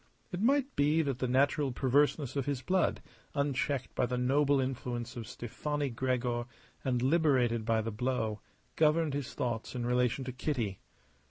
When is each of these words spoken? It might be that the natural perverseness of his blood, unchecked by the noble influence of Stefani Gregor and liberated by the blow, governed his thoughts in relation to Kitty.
It 0.31 0.41
might 0.41 0.75
be 0.75 1.03
that 1.03 1.19
the 1.19 1.27
natural 1.27 1.71
perverseness 1.71 2.35
of 2.35 2.47
his 2.47 2.63
blood, 2.63 3.03
unchecked 3.35 3.93
by 3.93 4.07
the 4.07 4.17
noble 4.17 4.59
influence 4.59 5.15
of 5.15 5.27
Stefani 5.27 5.91
Gregor 5.91 6.45
and 6.83 7.03
liberated 7.03 7.65
by 7.65 7.81
the 7.81 7.91
blow, 7.91 8.39
governed 8.75 9.13
his 9.13 9.35
thoughts 9.35 9.75
in 9.75 9.85
relation 9.85 10.25
to 10.25 10.31
Kitty. 10.31 10.79